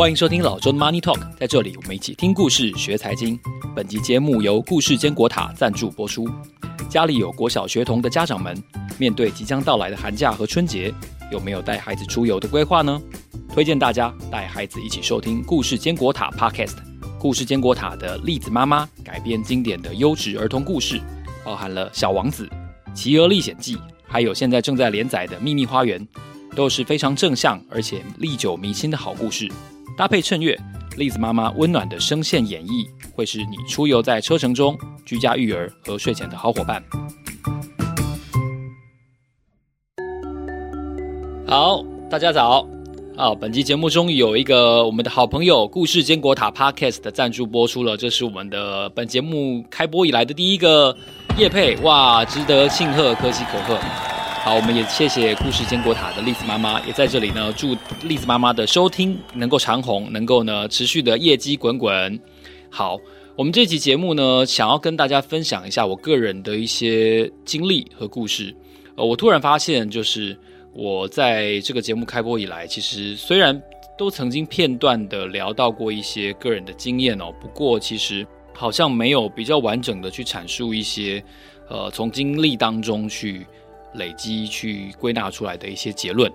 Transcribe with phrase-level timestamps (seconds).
[0.00, 3.38] 欢迎收听老周的 Money Talk，在这里我们一起听故事学财经。
[3.76, 6.26] 本集节目由故事坚果塔赞助播出。
[6.88, 8.56] 家里有国小学童的家长们，
[8.98, 10.90] 面对即将到来的寒假和春节，
[11.30, 12.98] 有没有带孩子出游的规划呢？
[13.52, 16.76] 推荐大家带孩子一起收听故事坚果塔 Podcast。
[17.18, 20.98] 故事坚果塔的栗子妈妈改编经典的优质儿童故事，
[21.44, 22.46] 包含了《小王子》
[22.94, 23.76] 《企鹅历险记》，
[24.06, 26.00] 还有现在正在连载的《秘密花园》，
[26.56, 29.46] 都是非常正向而且历久弥新的好故事。
[30.00, 30.58] 搭配衬乐，
[30.96, 36.82] 栗子妈妈温暖的声线演绎，会是你出游在车程中、居家育儿和睡前的好伙伴。
[41.46, 42.66] 好，大家早。
[43.14, 50.96] 好，本期节目中有一个我们的好朋友故事坚果塔 Podcast 的赞助播出了，这是我们的本节目开播以来的第一个
[51.36, 53.78] 夜配，哇，值得庆贺，可喜可贺。
[54.42, 62.18] 好，我们也谢谢故事坚果塔的栗子妈妈，也在这里呢，祝栗子妈妈的收听能够长红，能够呢持续的业绩滚滚。
[62.70, 62.98] 好，
[63.36, 68.56] 我们这期节目呢，想要跟大家分享一下我个人的一些经历和故事。
[68.96, 70.34] 呃，我突然发现，就是
[70.72, 73.60] 我在这个节目开播以来，其实虽然
[73.98, 81.22] 都曾经片段的聊到过一些个人的经验哦，不过其实好像没有比较完整的去阐述一些，
[81.68, 83.46] 呃，从经历当中去。
[83.94, 86.30] 累积去归纳出来的一些结论，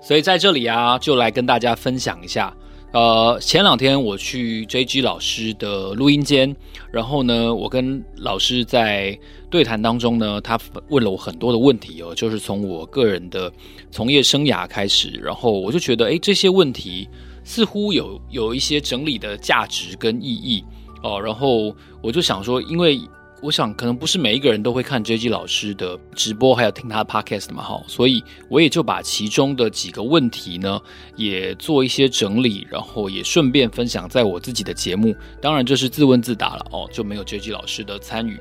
[0.00, 2.54] 所以在这里啊，就来跟大家分享一下。
[2.92, 6.54] 呃，前两天我去 JG 老师的录音间，
[6.90, 9.16] 然后呢，我跟老师在
[9.48, 10.58] 对谈当中呢，他
[10.88, 13.52] 问了我很多的问题哦，就是从我个人的
[13.92, 17.08] 从业生涯开始，然后我就觉得，诶，这些问题
[17.44, 20.64] 似乎有有一些整理的价值跟意义
[21.04, 23.00] 哦，然后我就想说，因为。
[23.42, 30.78] 我想，可能不是每一个人都会看 JG 老师的直播，还有听他的 podcast 嘛，哈，所以我也就把其中的几个问题呢，
[31.16, 35.16] 也做一些整理，然后也顺便分享在我自己的节目。
[35.40, 38.38] 当然，这是自问自答了哦，就没有 JG 老师的参与。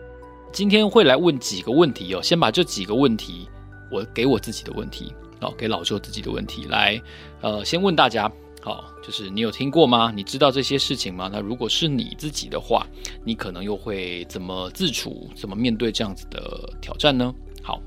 [0.51, 3.47] 今天会来问几个问题哦，先把这几个问题，
[3.89, 7.01] 我给我自己的问题哦，给老周自己的问题来，
[7.39, 8.29] 呃，先问大家。
[8.61, 10.11] 好，就是你有听过吗？
[10.13, 11.29] 你知道这些事情吗？
[11.31, 12.85] 那如果是你自己的话，
[13.23, 15.29] 你可能又会怎么自处？
[15.33, 17.33] 怎么面对这样子的挑战呢？
[17.63, 17.81] 好，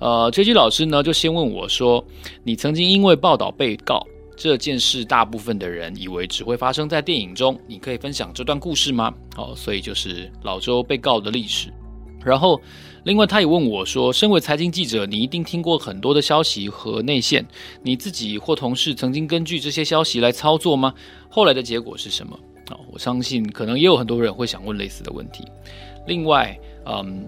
[0.00, 2.04] 呃，JG 老师呢就先问我说
[2.42, 4.04] ：“你曾经因为报道被告
[4.36, 11.72] 这件事，大部分的人以为只会发生在电影中，你可以分享这段故事吗？”好，所以就是老周被告的历史，
[12.24, 12.60] 然后。
[13.08, 17.42] 另外，他也问我说：“身为财经记者，你一定听过很多的消息和内线，
[17.82, 20.92] 你自己或同事曾经根据这些消息来操作吗？
[21.30, 22.38] 后来的结果是什么？”
[22.68, 25.42] 啊，我相信可能也有很多人会想问类似的问题。
[26.06, 26.54] 另外，
[26.84, 27.26] 嗯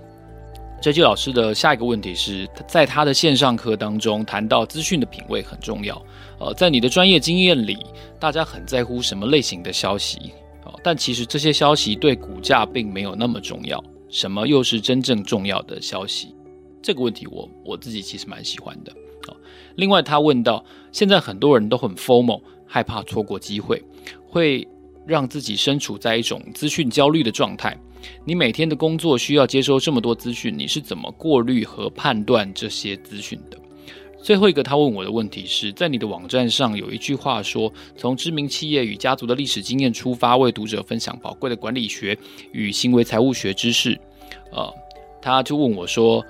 [0.83, 5.97] ，JG 老师的下一个问题是，在他的线上课当中谈到资讯的品味很重要。
[6.41, 7.79] 呃，在你的专业经验里，
[8.19, 10.35] 大家很在乎什么类型的消息？
[10.63, 13.83] 啊，但其实这些消息对股价并没有那么重要。
[14.11, 16.35] 什么又是真正重要的消息？
[16.83, 18.93] 这个问题我我自己其实蛮喜欢的。
[19.27, 19.37] 好，
[19.77, 23.83] 另外他问到，现在很多人都很 formal，害怕错过机会，
[24.27, 24.67] 会
[25.07, 27.79] 让自己身处在一种资讯焦虑的状态。
[28.25, 33.59] 你每天的工作需要接收这么多资讯，你是怎么过滤和判断这些资讯的？
[34.23, 42.17] 最后一个他问我的问题是在你的网站上有一句话说，从知名企业与家族的历史经验出发，为读者分享宝贵的管理学
[42.53, 43.99] 与行为财务学知识。
[44.53, 44.73] 呃，
[45.23, 46.25] 他就问我说，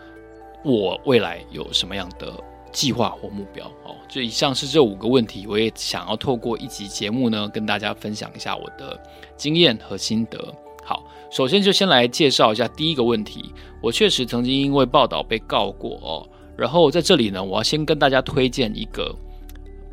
[0.65, 2.33] 我未来有什么样的
[2.73, 3.67] 计划或目标？
[3.85, 8.99] 哦，这以上是这五个问题，我也想要透过一集节目呢，跟大家分享一下我的
[9.37, 10.55] 经验和心得。
[10.85, 13.53] 好，首先就先来介绍一下第一个问题，
[13.83, 16.29] 我确实曾经因为报道被告过哦。
[16.61, 19.17] 然后在这里呢，我要先跟大家推荐一个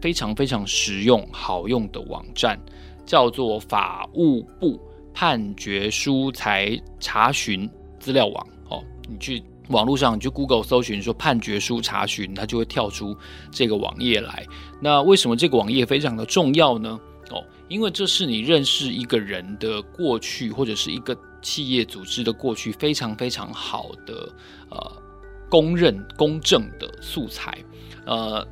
[0.01, 2.59] 非常非常实用、好用的网站，
[3.05, 4.77] 叫做法务部
[5.13, 7.69] 判决书裁查询
[8.01, 8.47] 资料网。
[8.69, 13.15] 哦，你去网络上，你去 Google 搜寻说判决书查询，它就会跳出
[13.49, 14.45] 这个网页来。
[14.81, 16.99] 那为什么这个网页非常的重要呢？
[17.31, 24.29] 哦，因为这是你认识一个人的过去，或者是一个企业组织的过去，非常非常好的
[24.69, 25.06] 呃。
[25.49, 27.57] 公认公正的素材，
[28.05, 28.45] 呃，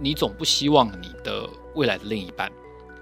[0.00, 2.50] 你总不希望你的未来的另一半，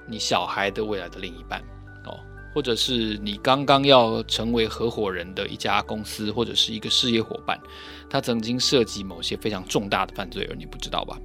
[0.08, 1.60] 你小孩的未来的另一半，
[2.06, 2.18] 哦，
[2.54, 7.60] 或者是你刚刚要成为合伙人的一家公司或者是一个事业伙伴，
[8.08, 11.18] 他曾经涉及某些非常重大的犯罪，而你不知道吧？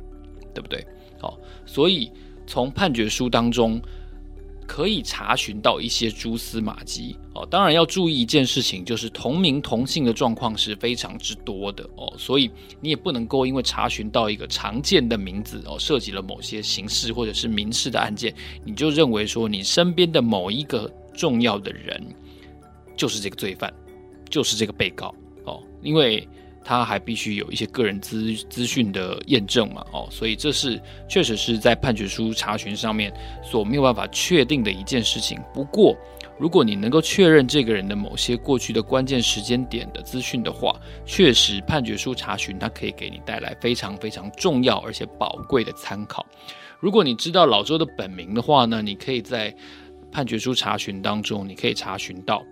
[0.53, 0.85] 对不对？
[1.19, 2.11] 好，所以
[2.45, 3.81] 从判决书当中
[4.71, 7.45] 可以查询到一些蛛丝马迹哦。
[7.51, 18.33] 当然要注意一件事情，就是同名同姓的状况是非常之多的哦，所以你也不能够因为查询到一个常见的名字哦，涉及了某些刑事或者是民事的案件，
[18.63, 22.01] 你就认为说你身边的某一个重要的人
[22.95, 23.73] 就是这个罪犯，
[24.29, 25.13] 就是这个被告
[25.43, 26.25] 哦，因为。
[26.63, 33.11] 他还必须有一些个人资资讯的验证嘛，哦，所以这是确实是在判决书查询上面
[33.43, 35.39] 所没有办法确定的一件事情。
[35.53, 35.95] 不过，
[36.39, 40.75] 如果你能够确认这个人的某些过去的关键时间点的资讯的话，
[41.05, 46.25] 确实判决书查询它可以给你带来非常非常重要而且宝贵的参考。
[46.79, 49.55] 如果你知道老周的本名的话呢，你可以在
[50.11, 52.43] 判决书查询当中，你可以查询到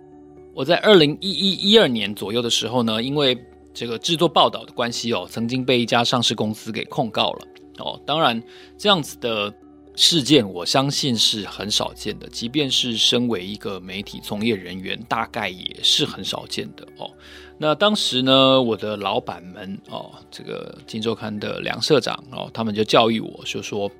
[0.54, 3.36] 我在二零一一一二年左右的时候呢，因为
[3.72, 7.46] 这个制作报道的关系哦，曾经被一家上市公司给控告了
[7.78, 8.00] 哦。
[8.04, 8.42] 当然，
[8.76, 9.52] 这样子的
[9.94, 12.28] 事件，我相信是很少见的。
[12.28, 17.10] 即便是身为一个媒体从业人员，大概也是很少见的哦。
[17.58, 23.90] 那当时呢，我的老板们哦，这个《金周刊》的梁社长哦，他们就教育我，就说，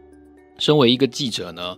[0.58, 1.76] 身为一个记者呢，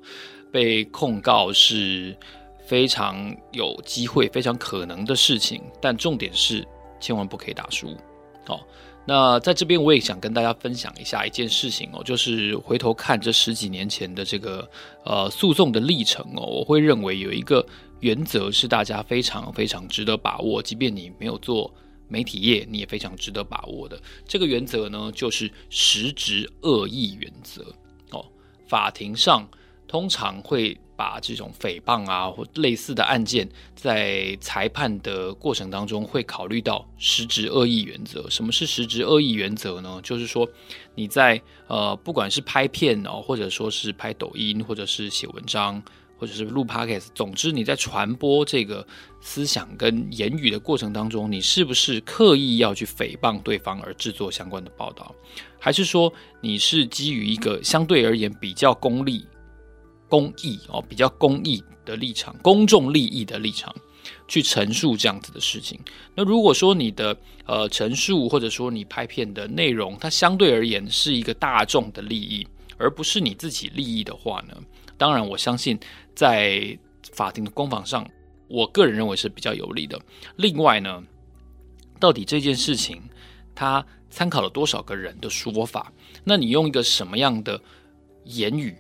[0.50, 2.17] 被控告是
[2.65, 6.67] 非常有机会、非常可能的事情，但重点是。
[7.03, 7.95] 千万不可以打输，
[8.47, 8.59] 哦。
[9.05, 14.71] 那在这边我也想跟大家分享一下一件事情哦，就是回头看这十几年前的这个
[15.05, 17.67] 呃诉讼的历程哦，我会认为有一个
[17.99, 21.69] 原则是大家非常非常值得把握，即便你没有做
[22.07, 24.01] 媒体业，你也非常值得把握的。
[24.25, 27.75] 这个原则呢，就是实质恶意原则
[28.13, 28.25] 哦。
[28.69, 29.49] 法庭上
[29.93, 30.75] 通常会。
[30.94, 38.31] 把这种诽谤啊或类似的案件，在裁判的过程当中会考虑到实质恶意原则。
[38.31, 39.99] 什么是实质恶意原则呢？
[40.05, 40.49] 就是说
[40.94, 45.83] 你在呃不管是拍片哦，或者说是拍抖音，或者是写文章，
[46.17, 48.87] 或者是录 podcast，总之你在传播这个
[49.21, 55.12] 思想跟言语的过程当中，你是不是刻意要去诽谤对方而制作相关的报道，
[55.59, 59.27] 还是说你是基于一个相对而言比较功利？
[60.12, 63.75] 公益哦，比较公益的立场，公众利益的立场，
[64.29, 65.81] 去陈述这样子的事情。
[66.14, 67.17] 那如果说你的
[67.47, 74.55] 呃陈述，或者说你拍片的内容，它相对而言是一个大众的利益，而不是你自己利益的话呢，
[74.99, 75.81] 当然我相信
[76.15, 76.79] 在
[77.15, 78.06] 法庭的攻防上，
[78.49, 79.99] 我个人认为是比较有利的。
[80.37, 81.03] 另外呢，
[81.99, 83.00] 到底这件事情
[83.55, 85.91] 它参考了多少个人的说法？
[86.23, 87.58] 那你用一个什么样的
[88.25, 88.76] 言语？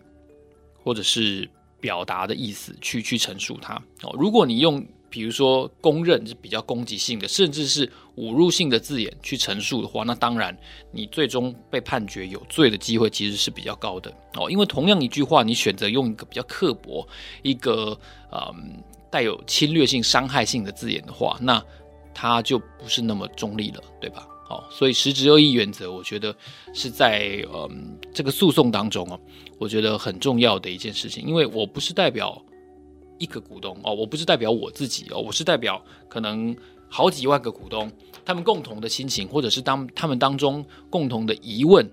[0.82, 1.48] 或者是
[1.80, 4.14] 表达的意思去去陈述它哦。
[4.18, 7.86] 如果你用比如说公认是比较攻击性的，甚至是
[8.16, 10.56] 侮辱性的字眼去陈述的话，那当然
[10.90, 14.50] 你最终被判决有罪的机会其实是比较高的哦。
[14.50, 17.06] 因为同样一句话，你选择用一个比较刻薄、
[17.42, 17.98] 一个
[18.30, 21.62] 嗯带有侵略性、伤害性的字眼的话，那
[22.14, 24.26] 它就不是那么中立了，对吧？
[24.52, 26.34] 哦，所以实质恶意原则，我觉得
[26.74, 29.18] 是在嗯这个诉讼当中哦，
[29.58, 32.40] 我觉得很重要的一件事情，因为我不是代表
[33.18, 36.54] 一个股东哦，我不是代表我自己哦，我是代表可能
[36.88, 37.90] 好几万个股东，
[38.24, 41.88] 他们共同的心情，或者是当他们当中共同的疑问，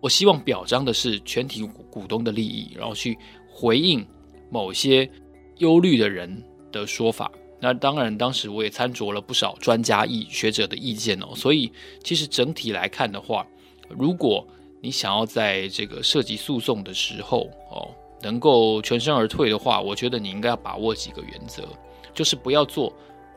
[0.00, 4.06] 我希望表彰的是全体股东的利益，然后去回应
[4.50, 5.10] 某些
[5.58, 6.42] 忧虑的人
[6.72, 7.30] 的说法。
[7.64, 13.46] 那当然，当时我也参酌了不少专家意学者的意见哦，所以其实整体来看的话，
[13.88, 14.46] 如果
[14.82, 17.88] 你想要在这个涉及诉讼的时候哦，
[18.20, 21.66] 能够全身而退的话，我觉得你应该要把握几个原则，
[22.12, 22.94] 就是不要做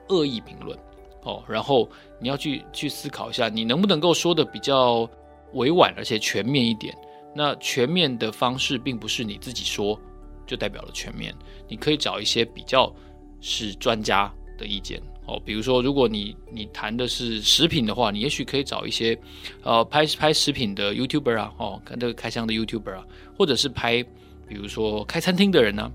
[0.10, 0.78] 恶意评论
[1.24, 5.10] 哦，然后你要去去思考一下，你能不能够说得比较
[5.54, 6.94] 委婉而且全面一点。
[7.34, 9.98] 那全面的方式并不是你自己说
[10.46, 11.34] 就代表了全面，
[11.70, 12.94] 你可以找一些比较。
[13.41, 19.20] 是专家的意见哦，比如说，如果你你谈的是食品的话，你也许可以找一些，
[19.62, 23.06] 呃，拍拍食品的 YouTuber 啊，哦，看这个开箱的 YouTuber 啊，
[23.38, 24.01] 或者是拍，
[24.48, 25.91] 比如说开餐厅的人呢，啊，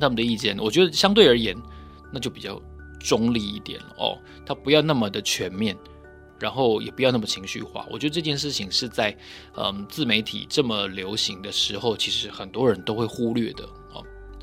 [0.00, 1.56] 他们的意见，我觉得相对而言，
[2.12, 2.60] 那就比较
[2.98, 5.76] 中立一点了哦，他不要那么的全面，
[6.40, 7.86] 然后也不要那么情绪化。
[7.88, 9.16] 我觉得这件事情是在
[9.56, 13.64] 嗯自媒体这么流行的时候，其实很多人都会忽略的。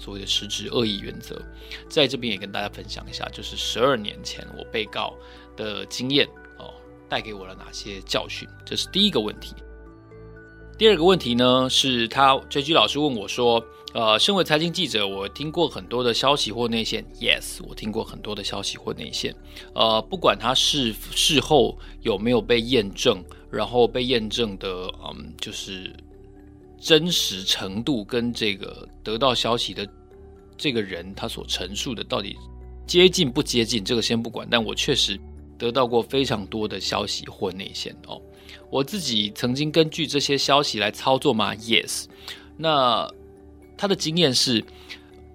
[0.02, 1.40] 所谓的实质恶意原则，
[1.88, 5.14] 在这边也跟大家分享一下，就是十二年前我被告
[5.56, 6.28] 的经验
[6.58, 6.74] 哦，
[7.08, 8.50] 带给我了哪些教训？
[8.66, 9.54] 这是第一个问题。
[10.76, 19.36] 第二个问题呢，是他 JG 老师问我说，呃，身为财经记者，我听过很多的消息或内线，yes，我听过很多的消息或内线，
[19.76, 25.94] 呃，不管他是事后有没有被验证，然后被验证的，嗯，就是。
[26.82, 29.88] 真实程度跟这个得到消息的
[30.58, 32.36] 这个人他所陈述的到底
[32.88, 34.48] 接近不接近，这个先不管。
[34.50, 35.18] 但我确实
[35.60, 38.20] 得到过非常多的消息或内线哦。
[38.72, 42.06] 我自己曾经根据这些消息来操作吗？Yes。
[42.58, 43.08] 那
[43.78, 44.64] 他的经验是，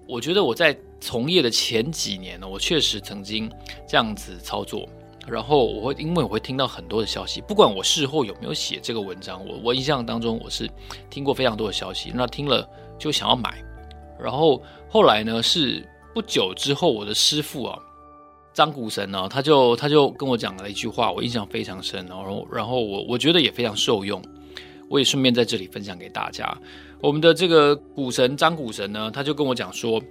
[0.05, 3.49] 我觉得我在从业的前几年呢，我确实曾经
[3.87, 4.87] 这样子操作。
[5.27, 10.69] 然后我会，因为我会听到很多的消息，不管我事后有没有写这个文章，我我印象当中我是
[11.09, 12.67] 听过非常多的消息，那听了
[12.97, 13.61] 就想要买。
[14.19, 17.77] 然后后来呢，是不久之后，我的师傅啊，
[18.53, 24.21] 张股神呢，他就他就跟我讲了一句话，我印象非常深，然后然后我我觉得也非常受用，
[24.89, 26.57] 我也顺便在这里分享给大家。
[27.01, 30.01] 我们的这个股神张股神呢，他就跟我讲说，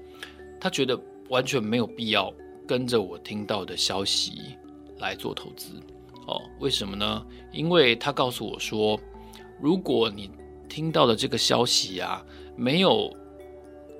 [0.60, 0.96] 他觉得
[1.30, 2.32] 完全没有必要
[2.64, 4.56] 跟着我听到的消息。
[4.98, 5.80] 来做投资
[6.26, 6.40] 哦？
[6.58, 7.26] 为什么呢？
[7.52, 8.98] 因为他告诉我说，
[9.60, 10.30] 如果你
[10.68, 12.24] 听到的这个消息啊，
[12.56, 13.14] 没有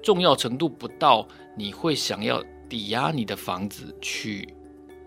[0.03, 1.27] 重要程度不到
[1.57, 4.55] 你会想要抵押你的房子去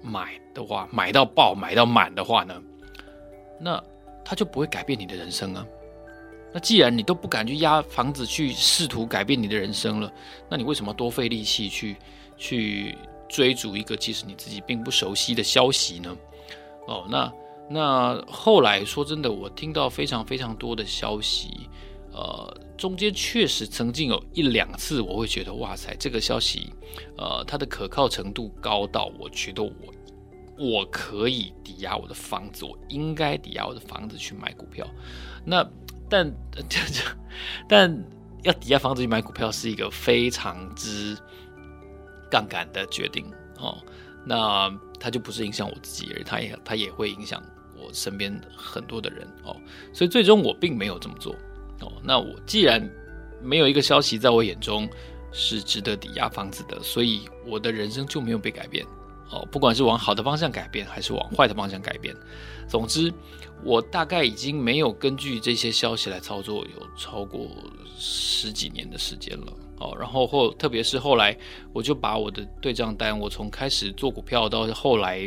[0.01, 2.62] 买的话，买到爆、买到满的话呢，
[3.60, 3.84] 那
[4.24, 5.65] 他就不会改变你的人生啊。
[6.51, 10.12] 那既然你都不敢去押房子去试图改变你的人生了，
[10.50, 11.96] 那你为什么多费力气去
[12.38, 12.98] 去？
[13.29, 16.17] 追逐一个其实你自己并不熟悉的消息呢？
[16.88, 17.31] 哦，那
[17.69, 21.69] 那后来说真的，我听到非常非常多的消息，
[22.12, 26.74] 呃，中间确实曾经有一两次，我会觉得哇塞，这个消息，
[27.15, 29.71] 呃，它的可靠程度高到我觉得我
[30.57, 34.88] 我可以抵押我的房子，我应该抵押我的房子去买股票。
[35.45, 35.63] 那
[36.09, 36.27] 但
[36.67, 37.03] 这这，
[37.67, 38.03] 但
[38.41, 41.15] 要抵押房子去买股票是一个非常之。
[42.29, 43.25] 杠杆的决定
[43.57, 43.77] 哦，
[44.25, 47.41] 那它就不是影响我自己而已，它也它也会影响
[47.75, 49.55] 我身边很多的人哦，
[49.93, 51.33] 所以最终我并没有这么做
[51.81, 51.91] 哦。
[52.03, 52.89] 那我既然
[53.41, 54.88] 没有一个消息在我眼中
[55.31, 58.86] 是值得抵押房子的，所以我的人生就没有被改变
[59.31, 62.15] 哦，不管是往好的方向改变还是往坏的方向改变，
[62.67, 63.13] 总之
[63.63, 67.48] 我大概已经没有根据这些消息来操作有超过
[67.98, 69.53] 十几年的时间了。
[69.79, 71.36] 哦，然后后特别是后来，
[71.71, 75.25] 我就把我的对账单，我从开始做股票到后来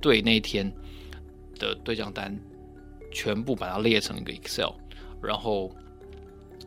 [0.00, 0.72] 对那天
[1.58, 2.32] 的对账单，
[3.12, 4.70] 全部把它列成一个 Excel，
[5.20, 5.68] 然后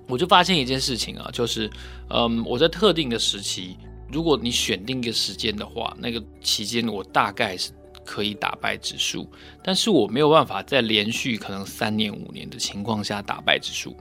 [0.08, 1.70] 我就发现一件事情啊，就是
[2.10, 3.78] 嗯，我在特定的时期，
[4.12, 7.72] 如果你选定一个时间的话，那个期间我大概是
[8.04, 9.26] 可以打败指数，
[9.64, 13.96] 但是我没有办法在连续可能三年五年的情况下打败指数，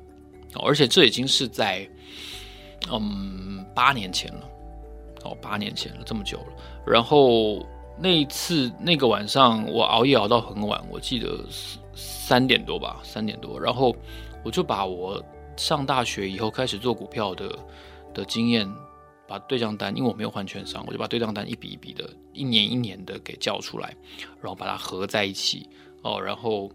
[0.65, 1.89] 而且这已经是在。
[2.91, 4.49] 嗯，八年前了，
[5.25, 6.47] 哦，八年前了，这么久了。
[6.87, 7.65] 然后
[7.99, 11.39] 那一次那个晚上，我熬夜熬到很晚，我记得
[11.95, 13.61] 三点多吧，三点多。
[13.61, 13.95] 然后
[14.43, 15.23] 我就把我
[15.57, 17.59] 上大学以后开始做股票的
[18.15, 18.67] 的经验，
[19.29, 23.95] 把对账单，因为我没有换券商，我就把对账单一笔一笔的，一年一年的给叫出来，
[24.41, 25.69] 然后把它合在一起。
[26.03, 26.71] 哦，然后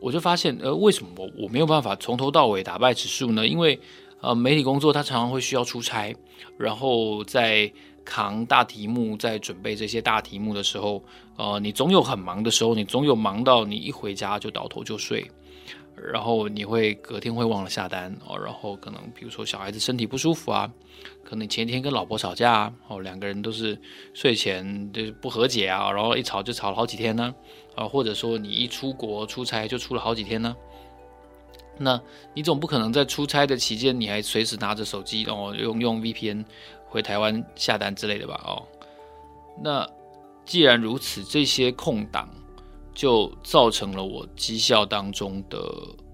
[0.00, 3.44] 我就发现，呃，为什么我我没有办法从头到尾打败指数呢？
[3.44, 3.78] 因为
[4.22, 6.14] 呃，媒体工作他常常会需要出差，
[6.56, 7.70] 然后在
[8.04, 11.02] 扛大题目，在准备这些大题目的时候，
[11.36, 15.28] 呃，你总有很忙的时候，你总有忙到你一回家就倒头就睡，
[15.96, 20.70] 然后你会隔天会忘了下单哦，然后可能比如说小孩子身体不舒服啊，
[21.24, 23.76] 可能前一天跟老婆吵架，哦，两个人都是
[24.14, 27.34] 睡前就是不和解啊，然后一吵就吵了好几天呢，
[27.74, 30.56] 啊，或者说你一出国出差就出了好几天呢。
[31.78, 32.00] 那
[32.34, 36.44] 你总不可能在出差的期间，你还随时拿着手机，哦，用用 VPN
[36.86, 38.40] 回台湾下单之类的吧？
[38.44, 38.62] 哦，
[39.62, 39.88] 那
[40.44, 42.28] 既然如此，这些空档
[42.94, 45.58] 就造成了我绩效当中的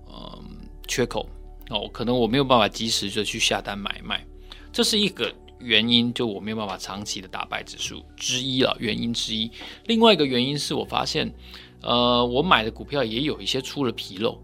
[0.09, 0.45] 嗯
[0.87, 1.29] 缺口
[1.71, 4.25] 哦，可能我没有办法及时的去下单买卖，
[4.73, 9.51] 这是一个原因，就我没有办法长期的打败指数之一了，原因之一。
[9.87, 11.35] 另外一个原因是我发现，
[11.83, 14.41] 呃，我买的股票也有一些出了纰漏。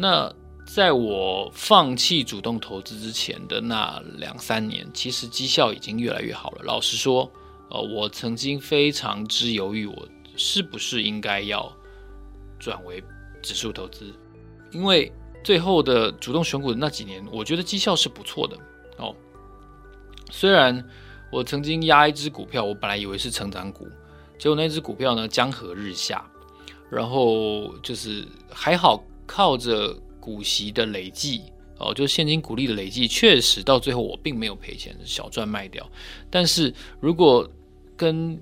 [0.00, 0.32] 那
[0.64, 6.62] 在我放弃主动投资之前的那两三年，其实绩效已经越来越好了。
[6.62, 7.28] 老实说，
[7.70, 11.72] 呃，我曾经非常之犹豫，我是不是应该要
[12.60, 13.02] 转为
[13.42, 14.12] 指数投资，
[14.70, 15.10] 因为
[15.42, 18.56] 最后的主动选股的那几年，我觉得绩效是不错的
[18.98, 19.12] 哦。
[20.30, 20.86] 虽然
[21.32, 23.88] 我曾经压一只股票，我本来以为是成长股，
[24.38, 26.24] 结果那只股票呢，江河日下，
[26.90, 29.02] 然后就是还好。
[29.28, 31.42] 靠着股息的累计
[31.78, 35.88] 哦，就现金股利的累计，确实到最后我并没有赔钱，小赚卖掉。
[36.28, 37.48] 但是如果
[37.96, 38.36] 跟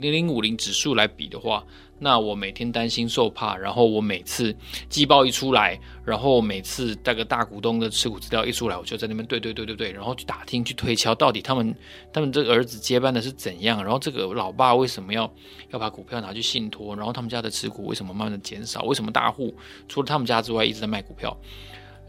[0.00, 1.64] 零零五零指数来比的话，
[1.98, 4.54] 那我每天担心受怕，然后我每次
[4.88, 11.74] 季报一出来，然后每次那个大股东的持股资料一出来，我就在那边对对对对对，然后去打听去推敲，到底他们
[12.12, 15.30] 他们这个儿子接班的是怎样，然后这个老爸为什么要
[15.70, 19.54] 要把股票拿去信托，然后他们家的持股为什么慢慢的减少，为什么大户
[19.88, 21.36] 除了他们家之外一直在卖股票，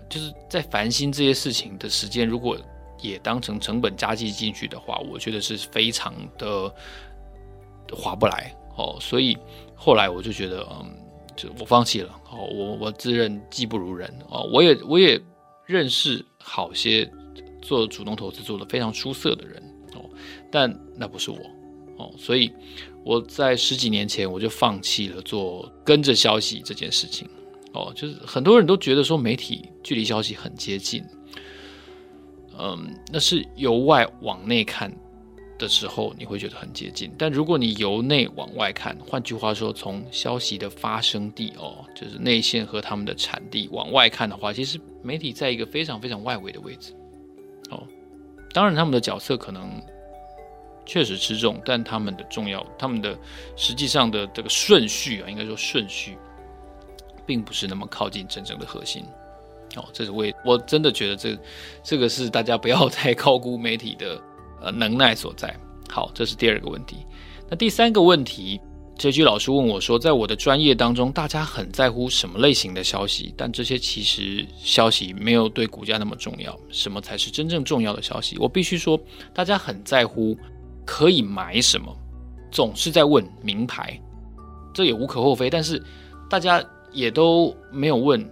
[0.08, 2.58] 就是在烦心这些事情的时间，如果
[3.02, 6.74] 也当成成本加计进去的话，我觉得是非常的
[7.96, 9.38] 划不来哦，所以。
[9.82, 10.92] 后来我就觉得，嗯，
[11.38, 12.14] 就我放弃了。
[12.30, 15.18] 哦，我我自认技不如人哦，我也我也
[15.66, 17.10] 认识好些
[17.62, 19.64] 做主动投资做的非常出色的人
[19.96, 20.04] 哦，
[20.52, 21.38] 但那不是我
[21.96, 22.52] 哦，所以
[23.06, 27.26] 我在十几年前我就放弃了做跟着消息这件事情
[27.72, 31.02] 哦，就是很多人都觉得说媒体距离消息很接近，
[32.58, 34.94] 嗯，那是由外往内看。
[35.60, 46.94] 的时候你会觉得很接近，但如果你由内往外看，换句话说，从消息的发生地哦，就是内线和他们的产地往外看的话，其实媒体在一个非常非常外围的位置
[47.70, 47.86] 哦。
[48.54, 49.70] 当然，他们的角色可能
[50.86, 53.16] 确实吃重，但他们的重要，他们的
[53.58, 56.18] 实际上的这个顺序啊，应该说顺序，
[57.26, 59.04] 并不是那么靠近真正的核心
[59.76, 59.84] 哦。
[59.92, 61.38] 这是为我真的觉得这
[61.84, 64.20] 这个是大家不要 太高估媒体的。
[64.62, 65.56] 呃，能耐所在。
[65.90, 66.98] 好，这是第二个问题。
[67.50, 68.60] 那第三个问题，
[68.98, 73.34] 这句老师问我说，在我的专业当中，大家很在乎什么类型的消息？
[73.36, 76.58] 但这些其实消息没有对股价那么重要。
[76.70, 78.38] 什么才是真正重要的消息？
[78.38, 79.00] 我必须说，
[79.34, 80.38] 大家很在乎
[80.86, 81.96] 可以买什么，
[82.52, 84.00] 总是在问名牌，
[84.74, 85.50] 这也无可厚非。
[85.50, 85.82] 但是
[86.30, 88.30] 大家也都没有问。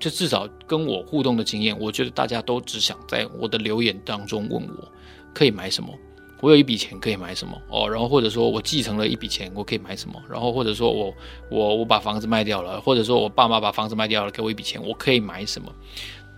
[0.00, 4.92] 就至少跟我互动的经验，我觉得大家都只想在我的留言当中问我
[5.34, 5.92] 可以买什么，
[6.40, 11.12] 我有一笔钱可以买什么哦，然后或者说我继承了一笔钱，我可以买什么，然后或者说我
[11.50, 15.70] 我我把房子卖掉了，或者说我爸妈把房子卖掉了，给我一笔钱，我可以买什么，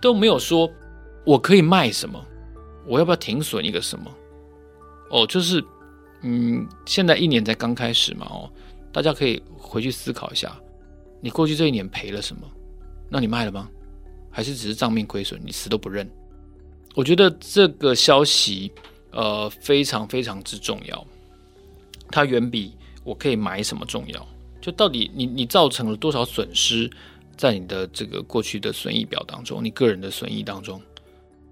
[0.01, 0.69] 都没有说
[1.23, 2.19] 我可以卖什么，
[2.85, 4.11] 我要不要停损一个什么？
[5.11, 5.63] 哦，就是
[6.23, 8.49] 嗯，现在一年才刚开始嘛，哦，
[8.91, 10.57] 大家可以回去思考一下，
[11.21, 12.41] 你过去这一年赔了什么？
[13.09, 13.69] 那你卖了吗？
[14.29, 16.09] 还是只是账面亏损，你死都不认？
[16.93, 18.71] 我觉得这个消息，
[19.11, 21.05] 呃，非常非常之重要，
[22.11, 24.27] 它远比我可以买什么重要。
[24.61, 26.89] 就到底你你造成了多少损失，
[27.37, 30.81] 在你的这个过去的损益表当中，你个人的损益当中。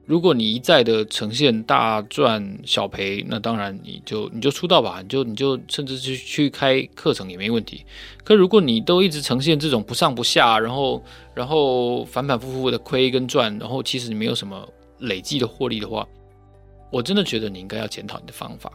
[0.05, 7.83] 如果你一再的呈现大赚小赔，那当然你就你就出道吧，你就你就甚至去去开课程也没问题。
[8.23, 14.67] 可如果你都一直呈现这种不上不下，然后然后反反复复的亏跟赚，然后其实你没有什么
[14.99, 16.07] 累计的获利的话，
[16.95, 18.71] 我真的觉得你应该要检讨你的方法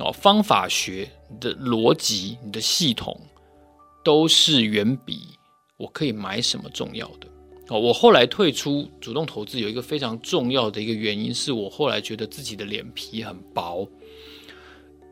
[0.00, 3.16] 哦，方法学、你的逻辑、你的系统，
[4.02, 5.38] 都是远比
[5.76, 7.28] 我可以买什么重要的。
[7.68, 13.88] 哦，我后来退出主动投资有一个非常重要的一个原因，是我后来觉得自己的脸皮很薄。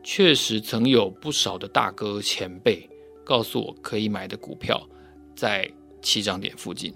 [0.03, 2.89] 确实曾有不少的大哥前辈
[3.23, 4.85] 告诉我可以买的股票
[5.33, 6.93] 在起涨点附近，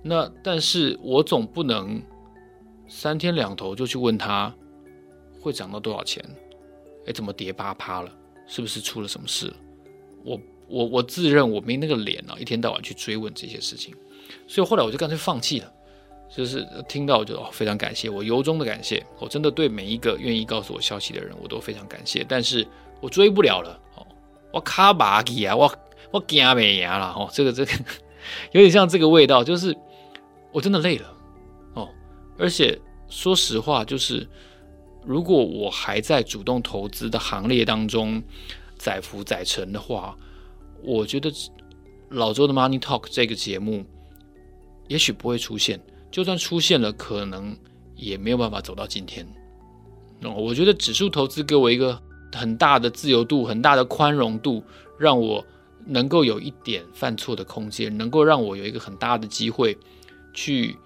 [0.00, 2.00] 那但是我总不能
[2.88, 4.54] 三天两头就去问他
[5.40, 6.24] 会涨到多少钱？
[7.06, 8.10] 哎，怎么跌八趴了？
[8.46, 9.52] 是不是出了什么事？
[10.24, 13.94] 我我我自认我没那个脸啊，一天到晚去追问这些事情。
[14.46, 15.72] 所以后来我就干脆放弃了，
[16.34, 22.24] 就是听到我就哦非常感谢，我由衷的感谢，我真的对每一个愿意告诉我消息的人，我都非常感谢。
[22.26, 22.66] 但是
[23.00, 24.06] 我追不了了，哦，
[24.50, 25.70] 我卡巴基啊，我
[26.10, 27.72] 我惊没牙了，哦，这个这个
[28.52, 29.76] 有点像这个味道，就是
[30.52, 31.13] 我真的累了，
[32.38, 34.26] 而且说实话，就是
[35.04, 38.22] 如果我还在主动投资的行列当中
[38.76, 40.16] 载浮载沉的话，
[40.82, 41.32] 我觉得
[42.10, 43.84] 老周的 Money Talk 这个节目。
[44.86, 47.56] 也许不会出现，就算出现了，可能
[47.96, 49.26] 也没有办法走到今天。
[50.20, 51.98] 那，我觉得指数投资给我一个
[52.34, 54.62] 很大的自由度，很大的宽容度，
[54.98, 55.42] 让我
[55.86, 59.74] 能够有一点犯错的空间，能够让我有一个很大的机会
[60.34, 60.76] 去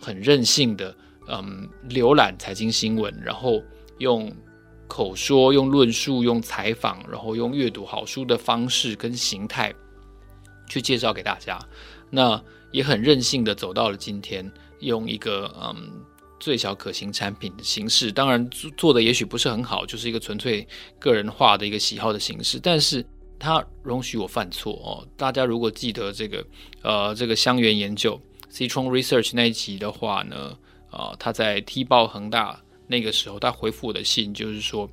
[0.00, 0.96] 很任性的，
[1.28, 3.62] 嗯，浏览财经新闻，然后
[3.98, 4.32] 用
[4.88, 9.72] 口说、用论述、用采访，然后用阅读好书的方式跟形态
[10.68, 11.58] 去介绍给大家。
[12.10, 16.02] 那也很任性的走到了今天，用一个嗯
[16.40, 20.66] 最小可行产品的形式，当然做做的也许不是很好，就是一个纯粹
[20.98, 23.04] 个人化的一个喜好的形式，但是
[23.38, 25.06] 它容许我犯错哦。
[25.16, 26.44] 大家如果记得这个
[26.82, 30.58] 呃这个香櫞研究 Citron Research 那一集的话呢，
[30.90, 34.90] 啊、呃、他在踢爆恒大那个时候，他回复我的信就是说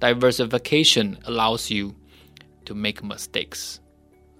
[0.00, 1.94] ，Diversification allows you
[2.64, 3.76] to make mistakes。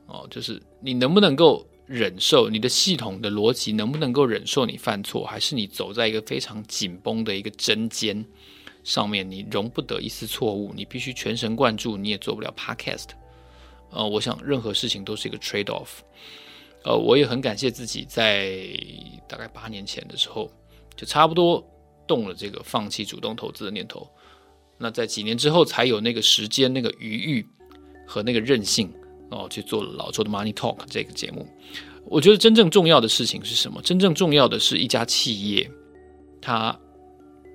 [0.06, 8.24] 哦，就是你能不能够忍受你的系统的逻辑，能不能够忍受你犯错，还是你走在一个非常紧绷的一个针尖
[8.82, 13.10] 上面，你容不得一丝错误，你必须全神贯注，你也做不了 Podcast。
[13.92, 16.00] 呃，我想任何事情都是一个 trade off。
[16.84, 18.58] 呃，我也很感谢自己在
[19.28, 20.50] 大概八年前的时候，
[20.96, 21.62] 就差不多
[22.06, 24.08] 动了这个放弃主动投资的念头。
[24.78, 27.46] 那在几年之后，才有那个时间、那个余裕
[28.06, 28.90] 和那个韧性
[29.30, 31.46] 哦，去做了老周的 Money Talk 这个节目。
[32.06, 33.82] 我觉得真正重要的事情是什么？
[33.82, 35.70] 真正重要的是一家企业
[36.40, 36.74] 它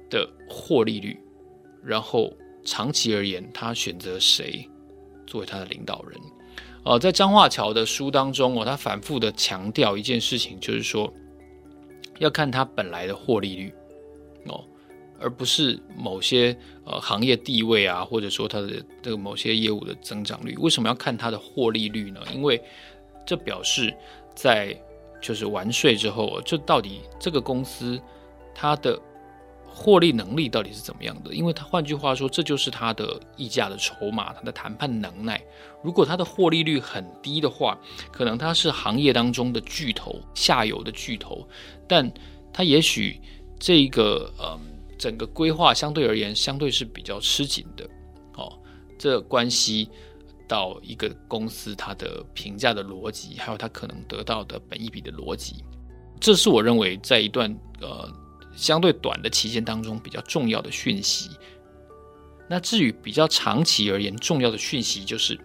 [0.07, 1.19] 的获利率，
[1.83, 2.31] 然后
[2.63, 4.69] 长期而言，他选择谁
[5.25, 6.21] 作为他的领导人。
[6.85, 11.11] 呃，在张化桥的书当中哦，他反复的强调一件事情，就是说
[12.19, 13.73] 要看他本来的获利率
[14.45, 14.63] 哦。
[15.17, 22.19] 而不是某些呃行业地位啊，或者说它的这个某些业务的增长率，为什么要看它的获利率呢？
[22.33, 22.61] 因为
[23.25, 23.95] 这表示
[24.35, 24.77] 在
[25.21, 27.99] 就是完税之后，这到底这个公司
[28.53, 28.99] 它的
[29.75, 31.33] 获利能力到底是怎么样的？
[31.33, 35.41] 因为它换句话说，这就是它的溢价的筹码，它的谈判能耐。
[35.83, 37.77] 如果它的获利率很低的话，
[38.11, 41.45] 可能它是行业当中的巨头，下游的巨头，
[41.87, 42.09] 但
[42.53, 43.19] 它也许
[43.59, 44.57] 这个呃。
[44.97, 47.85] 整个规划相对而言，相对是比较吃紧的，
[48.37, 48.57] 哦，
[48.97, 49.89] 这关系
[50.47, 55.65] 到一个公司它的评价的逻辑，还有它可能得到的本益比的逻辑，
[56.17, 58.09] 这是我认为在一段呃
[58.55, 61.29] 相对短的期间当中比较重要的讯息。
[62.47, 65.39] 那至于比较长期而言重要的讯息，就是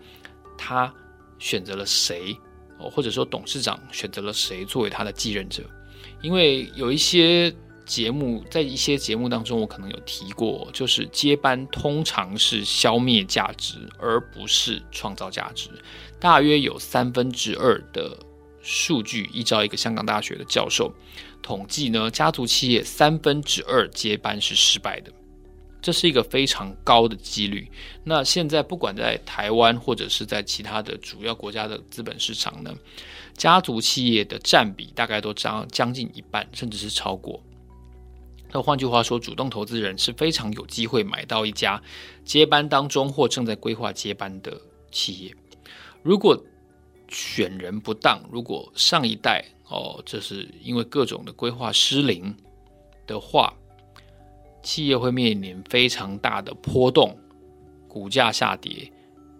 [0.57, 0.93] 他
[1.39, 2.37] 选择了谁，
[2.79, 5.63] 哦，或者说董事长选择了谁作为他的继任者，
[6.23, 7.55] 因为有一些。
[7.87, 15.69] 节目在一些节目当中，我可能有提过，就是接班通常是消灭价值，而不是创造价值。
[16.21, 18.17] 大约有三分之二的
[18.63, 20.95] 数据，依照一个香港大学的教授
[21.43, 25.13] 统计呢，家族企业三分之二接班是失败的，
[25.83, 27.71] 这是一个非常高的几率。
[28.05, 32.75] 那现在不管在台湾或者是在其他的主要国家的资本市场呢，
[33.35, 37.43] 家族企业的占比大概都将将近一半，甚至是超过。
[38.53, 41.81] 那换句话说，主动投资人是非常有机会买到一家
[42.25, 45.35] 接班当中或正在规划接班的企业。
[46.03, 46.43] 如果
[47.11, 52.35] 选人不当，如果上一代哦，这是因为各种的规划失灵
[53.07, 53.53] 的话，
[54.63, 57.19] 企业会面临非常大的波动、
[57.89, 58.91] 股价下跌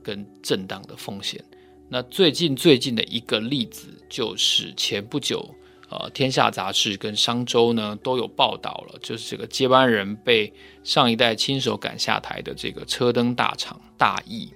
[0.03, 1.43] 跟震荡的风险。
[1.89, 5.49] 那最近最近的一个例子就是前不久。
[5.93, 10.53] 呃，天下杂志跟商周呢都有报道了，就是这个接班人被
[10.85, 14.53] 上一代亲手赶下台的这个车灯大厂大义。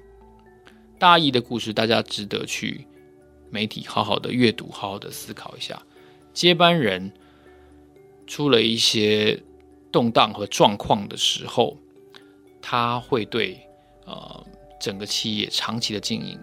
[0.96, 2.86] 大义的故事，大家值得去
[3.54, 5.80] 媒体好好的阅读，好好的思考一下。
[6.32, 7.12] 接班人
[8.26, 9.40] 出了一些
[9.92, 11.76] 动荡和状况的时候，
[12.60, 13.60] 他会对
[14.04, 14.44] 呃
[14.80, 16.36] 整个企业长期的经营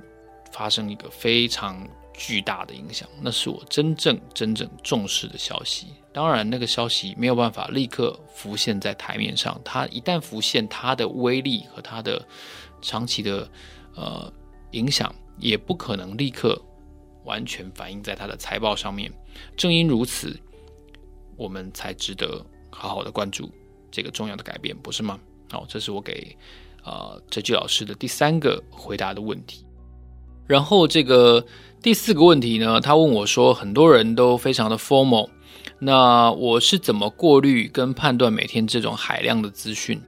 [0.54, 1.86] 发生一个非常。
[2.14, 5.88] 巨大的影响，那是我真正真正重视的消息。
[6.14, 9.60] 当然，那个消息没有办法立刻浮现在台面上。
[9.66, 12.24] 它一旦浮现，它的威力和它的
[12.80, 13.50] 长期的
[13.96, 14.32] 呃
[14.72, 16.62] 影响，也不可能立刻
[17.24, 19.12] 完全反映在他的财报上面。
[19.56, 20.40] 正因如此，
[21.36, 23.50] 我们才值得好好的关注
[23.90, 25.20] 这个重要的改变，不是吗？
[25.50, 26.36] 好，这是我给
[26.84, 29.66] 呃哲巨老师的第三个回答的问题。
[30.48, 31.46] 然后这个。
[31.84, 35.28] 第四个问题呢，他问我说：“很多人都非常的 formal，
[35.80, 40.00] 那我是怎么过滤跟判断每天这种海量的资讯？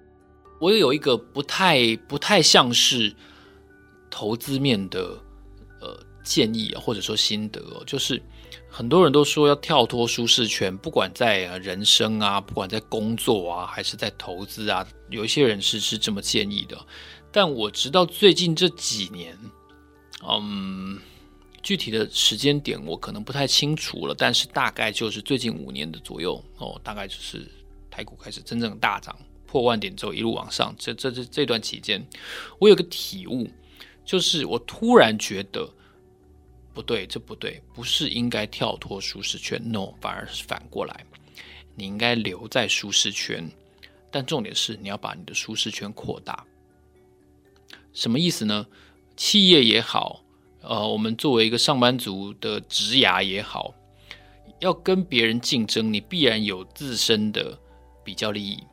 [0.62, 3.12] 我也有一个不太不太像是
[4.12, 5.20] 投资面的
[6.24, 8.22] 建议，或者说心得，就是
[8.70, 16.78] 很多人都说要跳脱舒适圈，不管在人生啊，不管在工作啊，还是在投资啊，有一些人是是这么建议的，
[17.32, 19.38] 但我直到最近这几年，
[20.28, 21.00] 嗯。”
[21.64, 27.50] 具体的时间点我可能不太清楚了，但是大概就是最近五年的左右哦，大概就是
[27.90, 32.06] 台股开始真正大涨，破万点之后一路往上，这这这这段期间，
[32.60, 33.50] 我有个体悟，
[34.04, 35.66] 就是我突然觉得
[36.74, 41.06] 不对，这不对，不是应该跳脱舒适圈，no，反而是反过来，
[41.76, 43.50] 你应该留在舒适圈，
[44.12, 46.46] 但重点是你要把你的舒适圈扩大，
[47.94, 48.66] 什么意思呢？
[49.16, 50.22] 企业也好。
[50.66, 53.76] 呃，我们作为一个上班族的职涯也好，
[54.60, 57.60] 要跟别人竞争，你必然有自身的
[58.02, 58.64] 比较利益，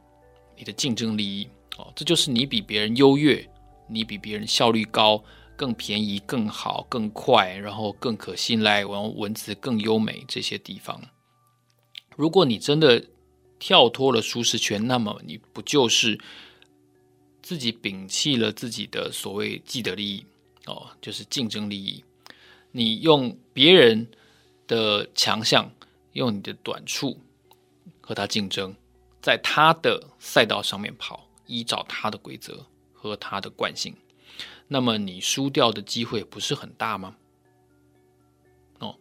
[0.56, 3.44] 你的竞争利益哦，这就是你比别人优越，
[3.88, 5.20] 你比别人效率高，
[5.60, 10.98] 更便宜、更好、更快，然后更可信赖，然后文字更优美这些地方。
[12.16, 13.04] 如果你真的
[13.58, 16.18] 跳脱了舒适圈，那么你不就是
[17.42, 20.24] 自己摒弃了自己的所谓既得利益
[20.64, 22.02] 哦，就是竞争利益。
[22.72, 24.08] 你用别人
[24.66, 25.70] 的强项，
[26.14, 27.18] 用你的短处
[28.00, 28.74] 和他竞争，
[29.20, 33.94] 在他的赛道上面跑，依照他的规则和他的惯性，
[34.72, 37.16] 那么你输掉的机会不是很大吗？
[38.78, 38.94] 哦，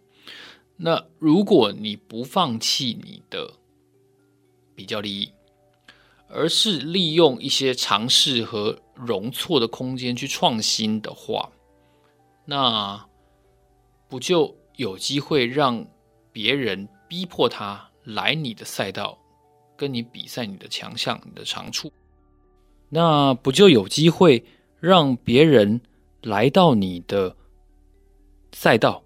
[0.75, 3.53] 那如果你不放弃你的
[4.73, 5.31] 比较利益，
[6.27, 11.51] 而是利用一些尝试和容错的空间去创新的话，
[12.45, 13.07] 那
[14.07, 15.85] 不就有机会让
[16.31, 19.15] 别人逼迫他来你的赛道，
[19.77, 21.93] 跟你比赛你的强项、你的长处？
[22.89, 24.43] 那不就有机会
[24.79, 25.81] 让别人
[26.21, 27.35] 来到你的
[28.51, 29.03] 赛道，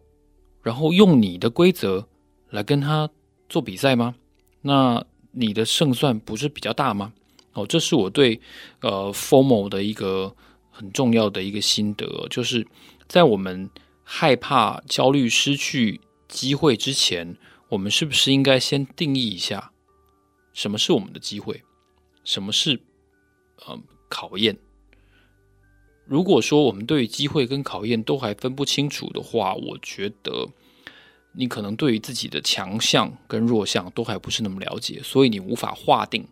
[0.62, 2.08] 然后用你的规则
[2.50, 3.10] 来跟他
[3.50, 4.16] 做比赛吗？
[4.62, 7.14] 那你的胜算不是比较大吗？
[7.54, 8.40] 哦，这是我对
[8.82, 10.36] 呃 FORMO 的一个
[10.72, 12.68] 很重要的一个心得，就是
[13.08, 13.70] 在我们。
[14.06, 17.38] 害怕、焦虑、失去机会之前，
[17.70, 19.72] 我们是不是应该先定义一下，
[20.52, 21.64] 什么是我们的机会，
[22.26, 22.82] 什么是
[23.66, 24.58] 呃考验？
[26.06, 30.48] 如果说我们对于机会跟考验都还分不清楚的话，我觉得
[31.34, 36.28] 你可能对于自己的强项跟弱项都还不是那么了解，所以你无法划定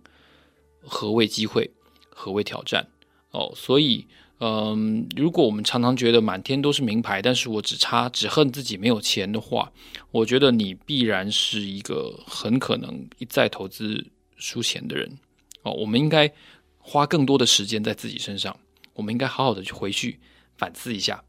[0.81, 1.71] 何谓机会，
[2.09, 2.87] 何谓挑战。
[3.31, 4.07] 哦，所以。
[4.43, 9.71] 嗯，如果我们常常觉得满天都是名牌，但是我只差只恨自己没有钱的话，
[10.09, 14.03] 我觉得你必然是一个很可能一再投资
[14.37, 15.19] 输钱的人。
[15.61, 16.33] 哦，我们应该
[16.79, 18.57] 花更多的时间在自己身上，
[18.93, 20.19] 我们应该好好的去回去
[20.57, 21.23] 反思一下，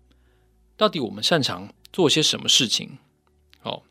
[0.76, 2.98] 到底我们擅长做些什么事情。
[3.62, 3.82] 哦，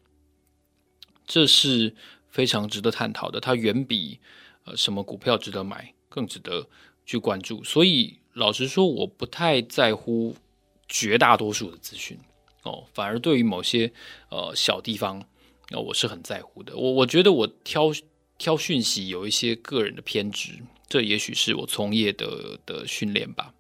[1.25, 1.95] 这是
[2.29, 4.19] 非常值得探讨的，它远比
[4.65, 6.67] 呃什么股票值得买更值得
[7.05, 7.63] 去关注。
[7.63, 8.17] 所以。
[8.33, 10.33] 老实说，我不太在乎
[10.87, 12.17] 绝大多数的资讯
[12.63, 13.91] 哦，反而对于某些
[14.29, 15.21] 呃小地方，
[15.71, 16.73] 呃，我是很在乎的。
[16.77, 17.91] 我我觉得我挑
[18.37, 20.57] 挑讯息有一些个人的偏执，
[20.87, 23.53] 这也许是我从业的的训练吧。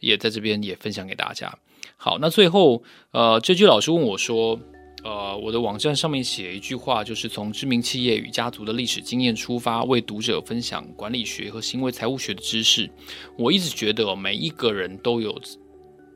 [0.00, 1.58] 也在这边也分享给大家。
[1.96, 2.82] 好，那最后
[3.12, 4.58] 呃，这句老师问我说。
[5.04, 12.90] 呃，我的网站上面写一句话，就是从知名企业与家族的历史经验出发，为读者分享管理学和行为财务学的知识。
[13.38, 15.40] 我一直觉得，每一个人都有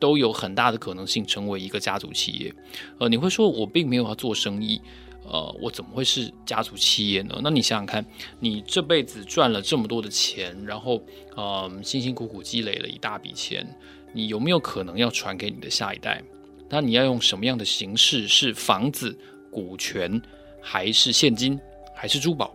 [0.00, 2.52] 都有很大的可能性成为一个家族企业。
[2.98, 4.80] 呃，你会说我并没有要做生意，
[5.24, 7.38] 呃，我怎么会是家族企业呢？
[7.42, 8.04] 那你想想看，
[8.38, 11.02] 你这辈子赚了这么多的钱，然后
[11.36, 13.66] 呃，辛辛苦苦积累了一大笔钱，
[14.12, 16.22] 你有没有可能要传给你的下一代？
[16.68, 18.26] 那你要用什么样的形式？
[18.26, 19.16] 是房子、
[19.50, 20.20] 股权，
[20.60, 21.58] 还是现金，
[21.94, 22.54] 还是珠宝？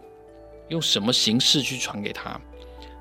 [0.70, 2.40] 用什么形式去传给他？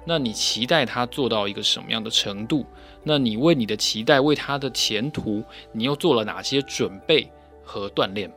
[0.07, 2.67] 那你期待他做到一个什么样的程度？
[3.03, 7.27] 那你为你的期待，为他的前途，你又做了哪些准备
[7.63, 8.31] 和锻炼，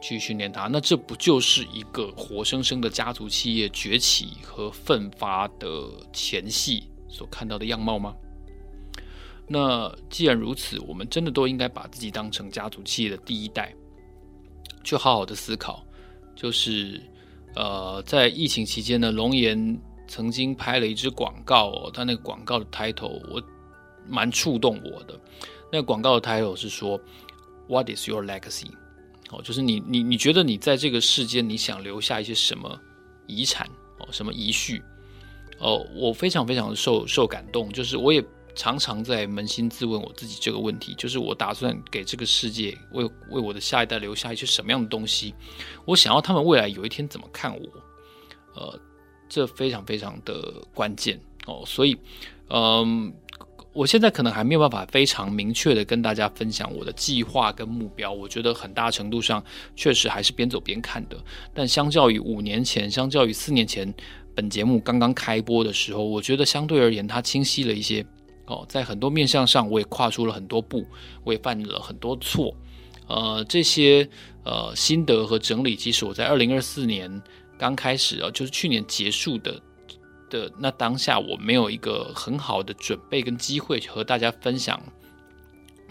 [0.00, 0.66] 去训练他？
[0.66, 8.14] 那这不就是一个活生生的家族企业崛起和奋发的前戏所看到的样貌吗？
[9.46, 13.74] 那既然如此，我们真的都应该把自己当成家族企业的第一代，
[14.84, 15.84] 去好好的思考。
[16.36, 17.02] 就是，
[17.54, 23.42] 呃，在疫情期间呢，龙岩曾经拍了一支广告哦，他那个广告的 title 我
[24.08, 25.20] 蛮触动我的。
[25.70, 26.98] 那广告的 title 是说
[27.68, 28.70] ，What is your legacy？
[29.30, 32.78] 哦，就是你你你觉得你在这个世间你想留下一些什么
[33.26, 33.66] 遗产
[33.98, 34.82] 哦，什么遗绪？
[35.58, 38.24] 哦，我非常非常受受感动，就是我也。
[38.56, 45.32] 常常在扪心自问我自己这个问题，就是我打算给这个世界为为我的下一代留下一些什么样的东西？
[45.86, 47.66] 我想要他们未来有一天怎么看我？
[48.56, 48.78] 呃，
[49.28, 51.62] 这非常非常的关键哦。
[51.64, 51.96] 所以，
[52.48, 53.14] 嗯，
[53.72, 58.12] 我现在可能还没有办法非常明确的跟大家分享我的计划跟目标。
[58.12, 59.42] 我觉得很大程度上
[59.76, 61.16] 确实还是边走边看的。
[61.54, 63.92] 但相较于五年前，相较于四年前，
[64.34, 68.04] 本节目刚刚开播的时候，我觉得相对而言它清晰了一些。
[68.46, 70.84] 哦，在很多面向上，我也跨出了很多步，
[71.22, 72.52] 我也犯了很多错。
[73.06, 74.08] 呃，这些
[74.42, 77.22] 呃心得和整理，其实我在二零二四年
[77.56, 79.60] 刚开始啊，就是去年结束的
[80.30, 84.80] 的那当下，我没有一个很好的准备跟机会和大家分享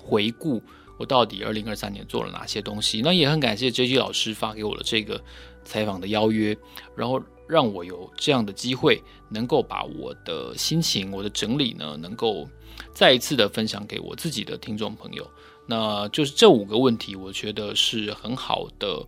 [0.02, 0.60] 回顾
[0.98, 3.02] 我到底二零二三年做了哪些东西。
[3.02, 5.22] 那也很感谢 JG 老师发给我的这个
[5.64, 6.58] 采访的邀约，
[6.96, 12.50] 然后让我有这样的机会，能够把我的心情、我的整理呢，能够
[12.94, 15.30] 再一次的分享给我自己的听众朋友。
[15.68, 19.06] 那就是这五个问题，我觉得是很好的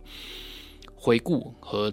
[0.94, 1.92] 回顾和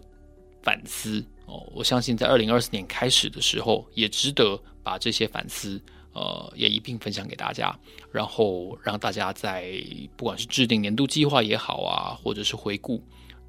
[0.62, 1.68] 反思哦。
[1.74, 5.82] 我相信在二零二四年开始的时候，也值得把这些反思。
[6.12, 7.74] 呃，也一并分享给大家，
[8.12, 9.72] 然后让大家在
[10.18, 13.02] 不管是制定年度计划也好啊，或者是回顾，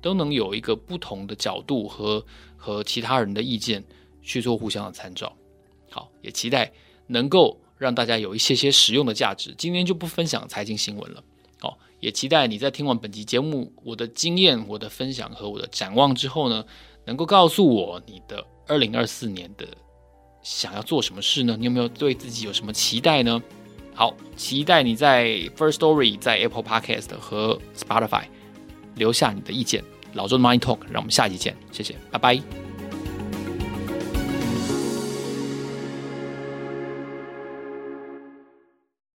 [0.02, 2.24] 都能有一个不同的角度和
[2.56, 3.82] 和其他人的意见
[4.22, 5.34] 去做互相的参照。
[5.88, 6.70] 好，也期待
[7.06, 9.54] 能够让大家有一些些实用的价值。
[9.56, 11.24] 今天就不分享财经新闻了。
[11.58, 16.64] 好，也期待你在听完本期节目，我的经验、我的分享和我的展望之后呢，
[17.10, 19.66] 能够告诉我你的二零二四年的。
[20.42, 21.56] 想要做什么事呢？
[21.58, 23.42] 你有没有对自己有什么期待呢？
[23.92, 28.22] 好，期待你在 First Story、在 Apple Podcast 和 Spotify
[28.94, 29.84] 留下你的意见。
[30.14, 32.69] 老周的 Mind Talk，让我们下期见，谢谢，拜拜。